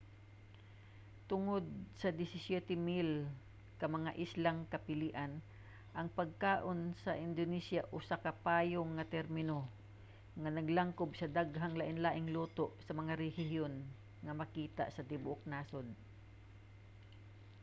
tungod 1.29 1.61
sa 2.01 2.09
17,000 2.09 2.73
ka 3.79 3.85
mga 3.95 4.11
islang 4.25 4.59
kapilian 4.73 5.31
ang 5.99 6.07
pagkaon 6.17 6.79
sa 7.03 7.11
indonesia 7.27 7.81
usa 7.97 8.15
ka 8.25 8.31
payong 8.45 8.89
nga 8.95 9.05
termino 9.15 9.59
nga 10.41 10.49
naglangkob 10.57 11.09
sa 11.15 11.31
dahgang 11.37 11.75
lainlaing 11.81 12.27
luto 12.35 12.65
sa 12.85 12.91
mga 12.99 13.13
rehiyon 13.23 13.73
nga 14.25 14.33
makita 14.41 14.83
sa 14.95 15.05
tibuok 15.09 15.41
nasod 15.51 15.87